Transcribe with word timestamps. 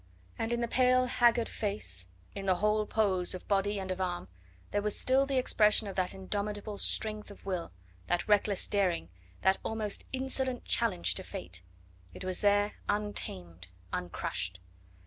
And 0.39 0.51
in 0.51 0.61
the 0.61 0.67
pale, 0.67 1.05
haggard 1.05 1.47
face, 1.47 2.07
in 2.33 2.47
the 2.47 2.55
whole 2.55 2.87
pose 2.87 3.35
of 3.35 3.47
body 3.47 3.79
and 3.79 3.91
of 3.91 4.01
arm, 4.01 4.29
there 4.71 4.81
was 4.81 4.99
still 4.99 5.27
the 5.27 5.37
expression 5.37 5.87
of 5.87 5.95
that 5.95 6.15
indomitable 6.15 6.79
strength 6.79 7.29
of 7.29 7.45
will, 7.45 7.71
that 8.07 8.27
reckless 8.27 8.65
daring, 8.65 9.09
that 9.43 9.59
almost 9.61 10.05
insolent 10.11 10.65
challenge 10.65 11.13
to 11.13 11.23
Fate; 11.23 11.61
it 12.15 12.23
was 12.23 12.39
there 12.39 12.77
untamed, 12.89 13.67
uncrushed. 13.93 14.59